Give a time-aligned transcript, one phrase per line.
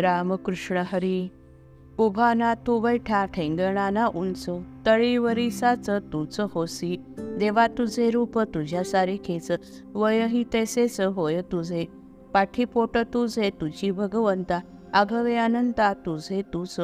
[0.00, 1.28] रामकृष्ण हरी
[1.98, 4.46] उभा ना तू बैठा ठेंगणा ना उंच
[4.86, 6.96] तळीवरी साच तूच होसी.
[7.38, 9.50] देवा तुझे रूप तुझ्या सारखेच
[9.94, 11.84] वयही तैसेच होय तुझे.
[12.34, 14.60] पाठीपोट तुझे तुझी भगवंता
[14.94, 16.80] आघवे अनंता तुझे तुझ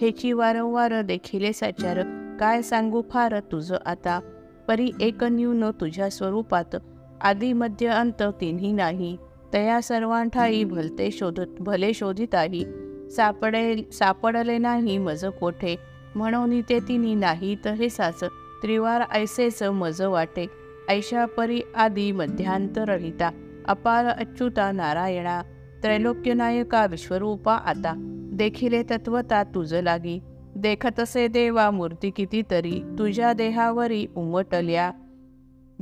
[0.00, 2.00] हेची वारंवार देखिले साचार
[2.40, 4.20] काय सांगू फार तुझ आता?
[4.68, 6.76] परी एक न्यून तुझ्या स्वरूपात
[7.20, 9.16] आदी मध्य अंत तिन्ही नाही.
[9.54, 12.64] तया सर्वांठाई भलते शोधत भले शोधिताही.
[13.10, 15.76] सापडे सापडले नाही मज कोठे?
[16.14, 18.24] म्हणून ते तिनी नाही तर हे साच
[18.62, 20.46] त्रिवार ऐसेच मज वाटे.
[20.88, 23.30] ऐशा परी आदी मध्यांत रहिता
[23.68, 25.40] अपार अच्युता नारायणा
[25.82, 27.94] त्रैलोक्यनायका विश्वरूपा आता.
[28.32, 30.18] देखिले तत्वता तुझ लागी.
[30.56, 34.90] देखतसे देवा मूर्ती कितीतरी तुझ्या देहावरी उमटल्या.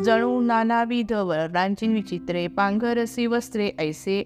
[0.04, 4.24] जणू नानाविध वरदांची विचित्रे पांघरसी वस्त्रे ऐसे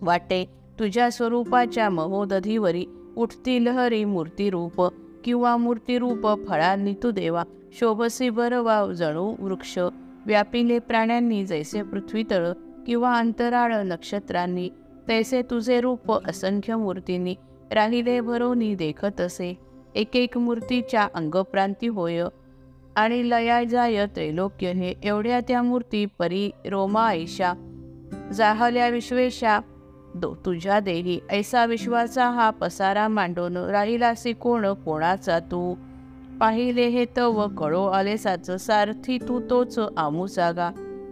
[0.00, 0.44] वाटे.
[0.78, 2.84] तुझ्या स्वरूपाच्या महोदधीवरी
[3.16, 4.82] उठती लहरी मूर्तिरूप
[5.24, 7.42] किंवा मूर्तिरूप फळांनी तू देवा.
[7.72, 9.78] शोभसी बरवा जणू वृक्ष
[10.26, 12.46] व्यापिले प्राण्यांनी जैसे पृथ्वीतळ
[12.86, 14.68] किंवा अंतराळ नक्षत्रांनी
[15.08, 17.34] तैसे तुझे रूप असंख्य मूर्तींनी.
[17.70, 19.54] राहिले भरोनी देखत असे.
[19.94, 22.22] एक एक मूर्तीच्या अंगप्रांती होय
[22.96, 27.52] आणि लया जाय त्रैलोक्य हे एवढ्या त्या मूर्ती परी रोमा ऐशा
[28.34, 29.58] जाहल्या विश्वेशा
[30.14, 35.74] दो तुझ्या देही ऐसा विश्वाचा हा पसारा मांडून राहिलासी कोण कोणाचा तू?
[36.40, 40.70] पाहिले हे तव कळो आलेसाच सारथी तू तोच आमू जागा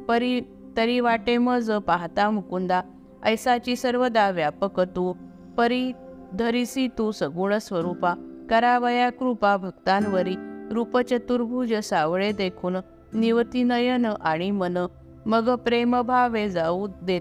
[0.08, 0.40] परी
[0.76, 2.82] तरी वाटे मज पाहता मुकुंदा
[3.24, 5.12] ऐसाची सर्वदा व्यापक तू.
[5.56, 5.92] परी
[6.38, 8.14] धरिसी तू सगुण स्वरूपा
[8.50, 10.51] करावया कृपा भक्तांवरी.
[10.72, 12.76] रूपचतुर्भुज सावळे देखून
[13.14, 14.78] निवती नयन आणि मन.
[15.26, 17.20] मग प्रेम भावे जाऊ देत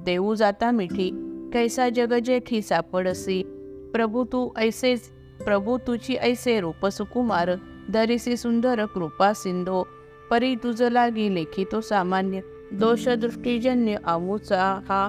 [0.00, 1.10] देऊ जाता मिठी.
[1.52, 3.42] कैसा जगजेठी सापडसी.
[3.94, 5.00] प्रभू तू ऐसेच
[5.44, 7.50] प्रभू तुझी ऐसे रूप सुकुमार.
[7.90, 9.86] धरिसी सुंदर कृपा सिंधो.
[10.30, 12.40] परी तुझ लागी लेखी तो सामान्य.
[12.72, 15.08] दोष दृष्टीजन्य आमूचा हा.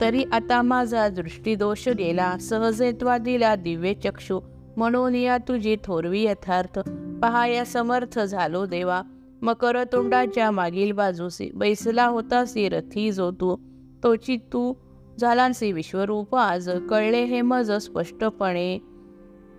[0.00, 2.36] तरी आता माझा दृष्टीदोष गेला.
[2.38, 4.40] सहजेत्वा दिला दिव्य चक्षु.
[4.76, 6.78] म्हणून या तुझी थोरवी यथार्थ.
[7.22, 9.02] पहा या समर्थ झालो देवा.
[9.42, 13.56] मकर तोंडाच्या मागील बाजूसी बैसला होतासी रथी जो तू.
[14.02, 14.74] तोची तू
[15.20, 16.70] झालांसी विश्वरूप आज.
[16.90, 18.78] कळले हे मज स्पष्टपणे.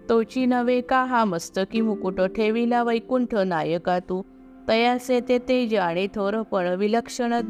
[0.09, 4.22] तोची नवे का हा मस्तकी मुकुट ठेविला वैकुंठ नायका तू.
[4.67, 7.41] तयासे ते तेज आणि थोरपण विलक्षण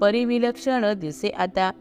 [0.00, 1.72] परिविलक्षण दिसे आता.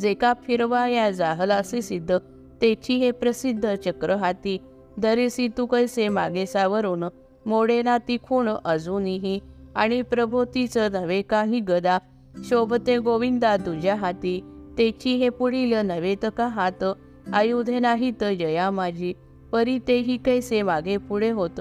[0.00, 2.18] जे का फिरवा या जाहलासी सिद्ध.
[2.62, 4.58] तेची हे प्रसिद्ध चक्र हाती
[4.98, 7.04] धरिसी तू कैसे मागे सावरून.
[7.46, 9.40] मोडेना ती खूण अजूनही.
[9.74, 11.98] आणि प्रभोतीचं नव्हे काही गदा.
[12.44, 14.40] शोभते गोविंदा तुझ्या हाती.
[14.78, 16.84] तेची हे पुढील नव्हे तर का हात.
[17.32, 19.12] आयुधे नाहीत जया माझी.
[19.52, 21.60] परी तेही कैसे मागे पुढे होत.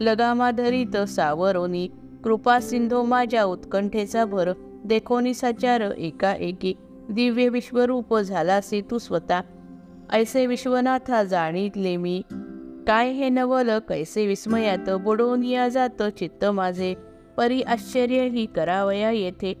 [0.00, 1.88] लगामा धरीत सावरोनी.
[2.24, 4.52] कृपा सिंधो माझ्या उत्कंठेचा भर.
[4.84, 6.74] देखोनी सचार एकाएकी.
[7.10, 9.40] दिव्य विश्वरूप झालासी तू स्वतः.
[10.12, 12.22] ऐसे विश्वनाथा जाणीतले मी.
[12.88, 16.94] काय हे नवल कैसे विस्मयात बुडून या जात चित्त माझे.
[17.36, 19.54] परी आश्चर्य ही करावया येथे.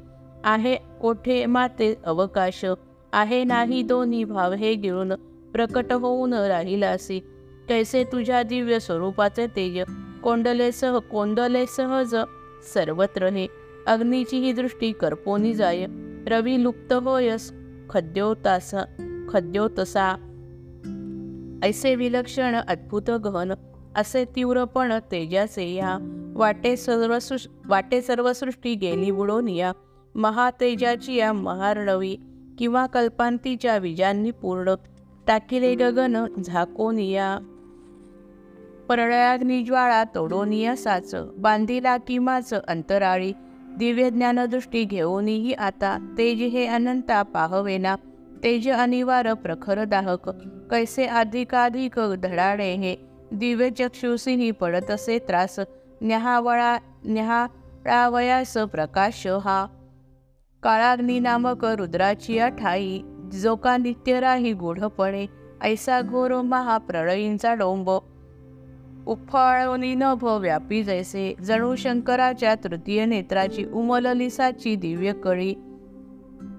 [0.44, 2.66] आहे कोठे माते अवकाश?
[3.12, 5.12] आहे नाही दोन्ही भाव हे गिळून.
[5.52, 7.20] प्रकट होऊन राहिलासी.
[7.68, 9.78] कैसे तुझ्या दिव्य स्वरूपाचे तेज?
[10.22, 12.16] कोंडलेसह कोंडले सहज
[12.74, 13.46] सर्वत्र हे.
[13.86, 15.86] अग्नीची ही दृष्टी करपोनी जाय.
[16.26, 17.52] रवी लुप्त होयस
[17.90, 18.74] खद्योतास
[19.28, 20.27] खद्योतसा.
[21.62, 23.52] ऐसे विलक्षण अद्भुत गहन
[23.96, 25.98] असे तीव्रपण तेजाचे या
[26.36, 27.18] वाटे सर्व
[27.66, 29.72] वाटे सर्वसृष्टी गेली बुडून या
[30.14, 32.16] महातेजाची या महारणवी
[32.58, 34.74] किंवा कल्पांतीच्या विजांनी पूर्ण
[35.26, 37.38] टाकिले गगन झाकोन या
[38.88, 43.32] परळयाग्नी ज्वाळा तोडून या साच बांधिला किमाच अंतराळी
[43.78, 47.96] दिव्य ज्ञानदृष्टी घेऊनही आता तेज हे अनंता पाहवेना.
[48.44, 50.30] तेज अनिवार प्रखर दाहक
[50.70, 52.96] कैसे अधिकाधिक धडाडे हे?
[53.32, 55.60] दिव्य चक्षुसीनी पडत असे त्रास.
[56.02, 59.66] न्याहावळा न्याहाळावयास प्रकाश हा.
[60.62, 63.00] काळाग्नी नामक रुद्राची ठाई
[63.32, 65.26] जो का नित्य राही गूढपणे
[65.62, 67.90] ऐसा घोर महाप्रळयींचा डोंब.
[69.06, 71.34] उफाळोनी नभ व्यापी जैसे.
[71.44, 75.54] जणू शंकराच्या तृतीय नेत्राची उमललिसाची दिव्य कळी.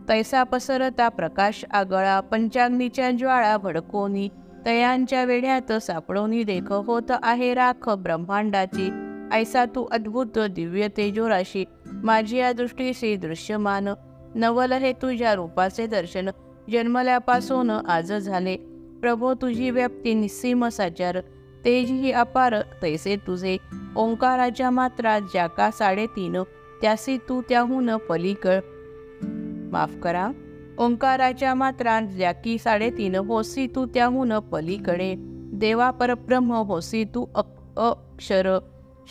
[0.09, 4.29] तैसा पसरता प्रकाश आगळा पंचाग्नीच्या ज्वाळा भडकोनी
[4.65, 8.89] तयांच्या वेढ्यात सापडोनी देख होत आहे राख ब्रह्मांडाची.
[9.31, 13.89] ऐसा तू अद्भुत दिव्य तेजोराशी माझी या दृष्टीशी दृश्यमान.
[14.35, 16.29] नवल हे तुझ्या रूपाचे दर्शन
[16.71, 18.56] जन्मल्यापासून आज झाले.
[19.01, 21.19] प्रभो तुझी व्याप्ती निस्सीम साचार
[21.65, 23.57] तेजही अपार तैसे तुझे.
[23.95, 26.44] ओंकाराच्या मात्रा ज्या का साडेतीन
[26.81, 28.59] त्यासी तू त्याहून पलीकळ.
[29.71, 30.31] माफ करा.
[30.77, 35.16] ओंकाराच्या मात्रा ज्या की साडेतीन होसी तू त्याहून पलीकडे.
[35.54, 37.25] देवा परब्रह्म होसी तू
[37.77, 38.60] अक्षर.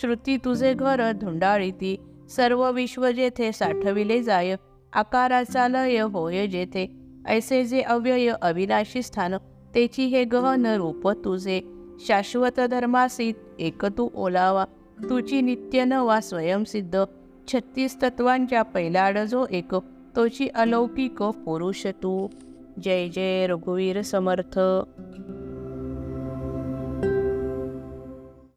[0.00, 1.96] श्रुती तुझे घर धुंडाळीती.
[2.30, 4.56] सर्व विश्व जेथे साठविले जाय.
[4.92, 6.96] आकाराचा लय होय जेथे.
[7.26, 9.34] ऐसे जे अव्यय अविनाशी स्थान
[9.74, 11.60] तेची हे गहन रूप तुझे.
[12.00, 14.64] शाश्वत धर्मासी एक तू ओलावा.
[15.10, 17.04] तुझी नित्य नवा स्वयंसिद्ध.
[17.52, 19.74] छत्तीस तत्वांच्या पैलाड जो एक.
[20.18, 22.28] तोची अलौकिक पुरुष तू
[22.82, 24.58] जय जय रघुवीर समर्थ.